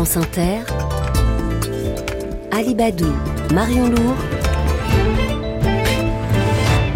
[0.00, 0.60] France Inter,
[2.50, 3.12] Alibadou,
[3.52, 4.16] Marion Lourd,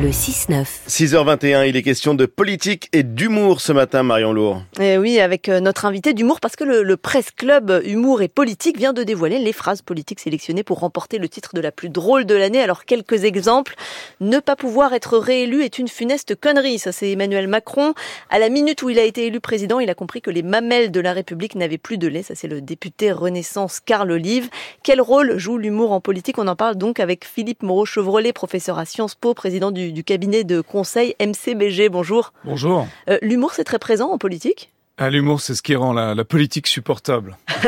[0.05, 0.67] le 6-9.
[0.87, 4.63] 6h21, il est question de politique et d'humour ce matin, Marion Lourd.
[4.79, 8.29] Et oui, avec euh, notre invité d'humour, parce que le, le Presse Club Humour et
[8.29, 11.89] Politique vient de dévoiler les phrases politiques sélectionnées pour remporter le titre de la plus
[11.89, 12.61] drôle de l'année.
[12.61, 13.77] Alors, quelques exemples.
[14.21, 16.79] Ne pas pouvoir être réélu est une funeste connerie.
[16.79, 17.95] Ça, c'est Emmanuel Macron.
[18.29, 20.91] À la minute où il a été élu président, il a compris que les mamelles
[20.91, 22.23] de la République n'avaient plus de lait.
[22.23, 24.51] Ça, c'est le député Renaissance Carl Olive.
[24.83, 26.39] Quel rôle joue l'humour en politique?
[26.39, 30.45] On en parle donc avec Philippe Moreau-Chevrolet, professeur à Sciences Po, président du, du cabinet
[30.45, 31.89] de conseil MCBG.
[31.89, 32.35] Bonjour.
[32.45, 32.87] Bonjour.
[33.09, 34.74] Euh, l'humour, c'est très présent en politique?
[34.97, 37.37] Ah, l'humour, c'est ce qui rend la, la politique supportable.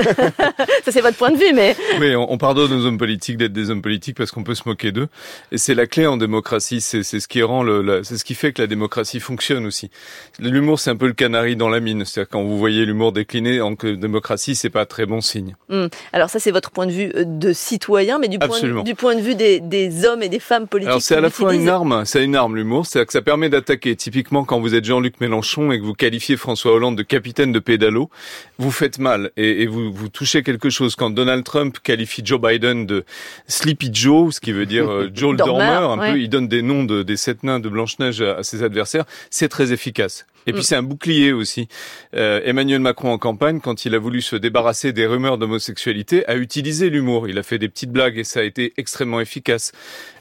[0.84, 1.74] ça, c'est votre point de vue, mais...
[1.98, 4.62] Oui, on, on pardonne aux hommes politiques d'être des hommes politiques parce qu'on peut se
[4.66, 5.08] moquer d'eux.
[5.50, 6.80] Et c'est la clé en démocratie.
[6.80, 9.90] C'est ce qui rend le, c'est ce qui fait que la démocratie fonctionne aussi.
[10.38, 12.04] L'humour, c'est un peu le canari dans la mine.
[12.04, 15.56] C'est-à-dire quand vous voyez l'humour décliner en démocratie, c'est pas très bon signe.
[15.68, 15.88] Hum.
[16.12, 18.94] Alors ça, c'est votre point de vue euh, de citoyen, mais du, point de, du
[18.94, 20.90] point de, vue des, des, hommes et des femmes politiques.
[20.90, 22.86] Alors c'est à la fois une arme, c'est une arme l'humour.
[22.86, 23.96] C'est-à-dire que ça permet d'attaquer.
[23.96, 27.60] Typiquement, quand vous êtes Jean-Luc Mélenchon et que vous qualifiez François Hollande de capitaine de
[27.60, 28.10] pédalo,
[28.58, 30.96] vous faites mal et, et vous, vous, touchez quelque chose.
[30.96, 33.06] Quand Donald Trump qualifie Joe Biden de
[33.48, 36.12] Sleepy Joe, ce qui veut dire euh, Joe le dormeur, un ouais.
[36.12, 39.06] peu, il donne des noms de, des sept nains de Blanche-Neige à, à, ses adversaires,
[39.30, 40.26] c'est très efficace.
[40.46, 40.64] Et puis mm.
[40.64, 41.68] c'est un bouclier aussi.
[42.14, 46.36] Euh, Emmanuel Macron en campagne, quand il a voulu se débarrasser des rumeurs d'homosexualité, a
[46.36, 47.28] utilisé l'humour.
[47.28, 49.72] Il a fait des petites blagues et ça a été extrêmement efficace.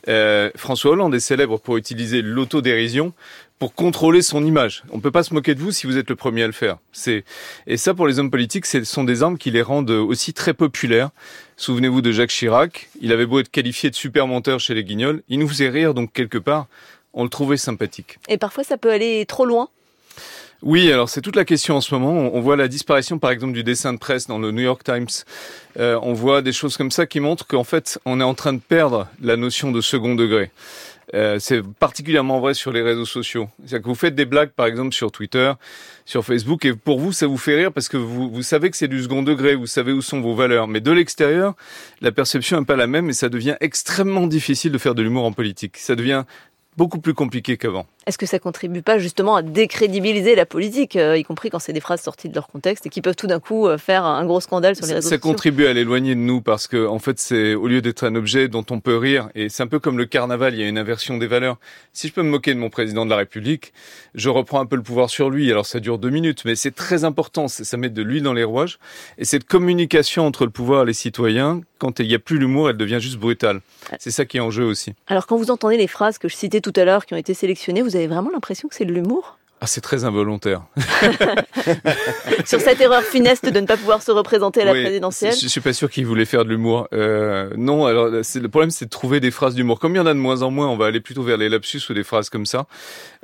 [0.07, 3.13] Euh, François Hollande est célèbre pour utiliser l'autodérision
[3.59, 4.83] pour contrôler son image.
[4.91, 6.77] On peut pas se moquer de vous si vous êtes le premier à le faire.
[7.67, 10.53] Et ça pour les hommes politiques, ce sont des armes qui les rendent aussi très
[10.53, 11.09] populaires.
[11.57, 15.23] Souvenez-vous de Jacques Chirac, il avait beau être qualifié de super menteur chez les Guignols,
[15.29, 16.67] il nous faisait rire donc quelque part,
[17.13, 18.19] on le trouvait sympathique.
[18.27, 19.69] Et parfois ça peut aller trop loin.
[20.65, 22.31] Oui, alors c'est toute la question en ce moment.
[22.33, 25.05] On voit la disparition, par exemple, du dessin de presse dans le New York Times.
[25.77, 28.51] Euh, on voit des choses comme ça qui montrent qu'en fait, on est en train
[28.51, 30.49] de perdre la notion de second degré.
[31.13, 33.47] Euh, c'est particulièrement vrai sur les réseaux sociaux.
[33.59, 35.53] C'est-à-dire que vous faites des blagues, par exemple, sur Twitter,
[36.03, 38.77] sur Facebook, et pour vous, ça vous fait rire parce que vous, vous savez que
[38.77, 40.67] c'est du second degré, vous savez où sont vos valeurs.
[40.67, 41.53] Mais de l'extérieur,
[42.01, 45.25] la perception n'est pas la même et ça devient extrêmement difficile de faire de l'humour
[45.25, 45.77] en politique.
[45.77, 46.23] Ça devient
[46.75, 47.85] beaucoup plus compliqué qu'avant.
[48.07, 51.73] Est-ce que ça contribue pas justement à décrédibiliser la politique, euh, y compris quand c'est
[51.73, 54.23] des phrases sorties de leur contexte et qui peuvent tout d'un coup euh, faire un
[54.25, 56.85] gros scandale sur les réseaux ça, sociaux Ça contribue à l'éloigner de nous parce que
[56.85, 59.67] en fait c'est au lieu d'être un objet dont on peut rire et c'est un
[59.67, 61.57] peu comme le carnaval, il y a une inversion des valeurs.
[61.93, 63.73] Si je peux me moquer de mon président de la République,
[64.13, 65.49] je reprends un peu le pouvoir sur lui.
[65.49, 67.47] Alors ça dure deux minutes, mais c'est très important.
[67.47, 68.77] Ça met de l'huile dans les rouages
[69.17, 72.69] et cette communication entre le pouvoir et les citoyens, quand il n'y a plus l'humour,
[72.69, 73.61] elle devient juste brutale.
[73.99, 74.93] C'est ça qui est en jeu aussi.
[75.07, 77.33] Alors quand vous entendez les phrases que je citais tout à l'heure qui ont été
[77.33, 79.37] sélectionnées, vous avez vraiment l'impression que c'est de l'humour?
[79.61, 80.63] Ah, c'est très involontaire.
[82.45, 85.33] Sur cette erreur funeste de ne pas pouvoir se représenter à la oui, présidentielle.
[85.33, 86.87] Je suis pas sûr qu'il voulait faire de l'humour.
[86.93, 89.79] Euh, non, alors le problème c'est de trouver des phrases d'humour.
[89.79, 91.47] Comme il y en a de moins en moins, on va aller plutôt vers les
[91.47, 92.67] lapsus ou des phrases comme ça.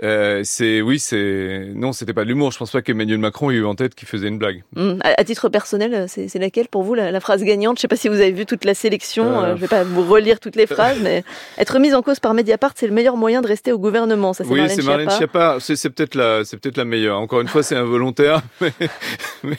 [0.03, 2.52] Euh, c'est oui, c'est non, c'était pas de l'humour.
[2.52, 4.63] Je pense pas qu'Emmanuel Macron ait eu en tête qu'il faisait une blague.
[4.75, 4.94] Mmh.
[5.03, 7.78] À, à, titre personnel, c'est laquelle pour vous la, la, phrase gagnante?
[7.78, 9.44] Je sais pas si vous avez vu toute la sélection.
[9.44, 9.56] Euh...
[9.58, 11.24] Je vais pas vous relire toutes les phrases, mais
[11.58, 14.34] être mise en cause par Mediapart, c'est le meilleur moyen de rester au gouvernement.
[14.34, 15.58] Ça, c'est oui, c'est Marlène Schiappa.
[15.59, 17.19] C'est peut-être c'est peut-être la meilleure.
[17.19, 18.41] Encore une fois, c'est involontaire.
[19.43, 19.57] Mais,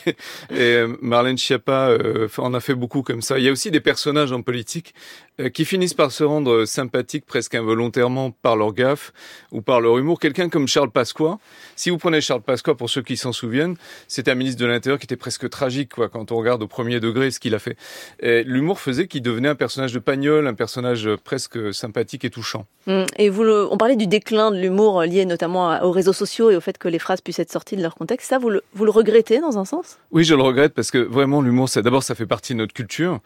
[0.55, 3.37] et Marlène Schiappa euh, en a fait beaucoup comme ça.
[3.37, 4.93] Il y a aussi des personnages en politique
[5.39, 9.11] euh, qui finissent par se rendre sympathiques presque involontairement par leur gaffe
[9.51, 10.19] ou par leur humour.
[10.19, 11.37] Quelqu'un comme Charles Pasqua.
[11.75, 13.75] Si vous prenez Charles Pasqua, pour ceux qui s'en souviennent,
[14.07, 16.99] c'était un ministre de l'Intérieur qui était presque tragique, quoi, quand on regarde au premier
[16.99, 17.77] degré ce qu'il a fait.
[18.21, 22.65] L'humour faisait qu'il devenait un personnage de pagnol, un personnage presque sympathique et touchant.
[22.87, 23.03] Mmh.
[23.17, 26.77] Et vous, on parlait du déclin de l'humour lié notamment aux réseaux sociaux au fait
[26.77, 28.29] que les phrases puissent être sorties de leur contexte.
[28.29, 29.97] Ça, vous le, vous le regrettez dans un sens?
[30.11, 32.73] Oui, je le regrette parce que vraiment l'humour, ça d'abord ça fait partie de notre
[32.73, 33.19] culture,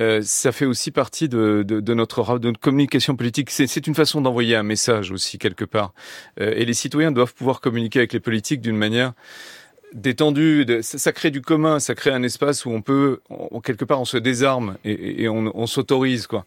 [0.00, 3.50] euh, ça fait aussi partie de, de, de, notre, de notre communication politique.
[3.50, 5.92] C'est une façon d'envoyer un message aussi quelque part.
[6.40, 9.12] Euh, et les citoyens doivent pouvoir communiquer avec les politiques d'une manière
[9.96, 13.84] détendu, de, ça, crée du commun, ça crée un espace où on peut, on, quelque
[13.84, 16.44] part, on se désarme et, et on, on s'autorise quoi.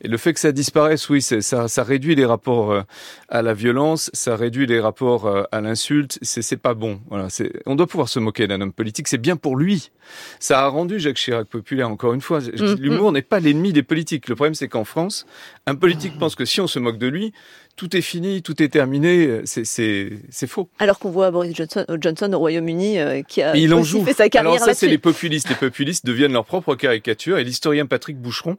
[0.00, 2.82] Et le fait que ça disparaisse, oui, ça, ça réduit les rapports euh,
[3.28, 6.18] à la violence, ça réduit les rapports euh, à l'insulte.
[6.22, 7.00] C'est pas bon.
[7.08, 7.28] Voilà,
[7.66, 9.08] on doit pouvoir se moquer d'un homme politique.
[9.08, 9.90] C'est bien pour lui.
[10.38, 11.90] Ça a rendu Jacques Chirac populaire.
[11.90, 12.80] Encore une fois, Mm-hmm.
[12.80, 14.28] l'humour n'est pas l'ennemi des politiques.
[14.28, 15.26] Le problème, c'est qu'en France,
[15.66, 17.32] un politique pense que si on se moque de lui,
[17.76, 20.68] tout est fini, tout est terminé, c'est faux.
[20.78, 22.91] Alors qu'on voit Boris Johnson, Johnson au Royaume-Uni
[23.28, 25.48] qui a il aussi fait sa carrière Alors ça, c'est les populistes.
[25.48, 27.38] Les populistes deviennent leur propre caricature.
[27.38, 28.56] Et l'historien Patrick Boucheron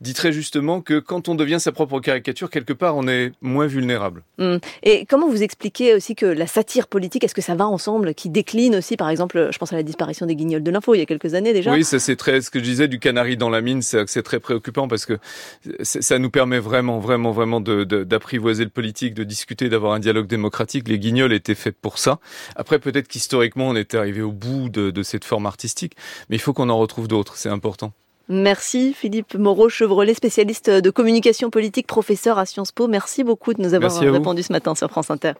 [0.00, 3.66] dit très justement que quand on devient sa propre caricature, quelque part, on est moins
[3.66, 4.22] vulnérable.
[4.38, 4.58] Hum.
[4.82, 8.28] Et comment vous expliquez aussi que la satire politique, est-ce que ça va ensemble, qui
[8.28, 11.02] décline aussi, par exemple, je pense à la disparition des guignols de l'info il y
[11.02, 13.50] a quelques années déjà Oui, ça c'est très, ce que je disais du canari dans
[13.50, 15.18] la mine, c'est très préoccupant parce que
[15.82, 20.88] ça nous permet vraiment, vraiment, vraiment d'apprivoiser le politique, de discuter, d'avoir un dialogue démocratique.
[20.88, 22.18] Les guignols étaient faits pour ça.
[22.56, 25.96] Après, peut-être qu'historiquement, on était arrivé au bout de, de cette forme artistique,
[26.28, 27.92] mais il faut qu'on en retrouve d'autres, c'est important.
[28.28, 32.88] Merci Philippe Moreau-Chevrolet, spécialiste de communication politique, professeur à Sciences Po.
[32.88, 35.34] Merci beaucoup de nous avoir répondu ce matin sur France Inter.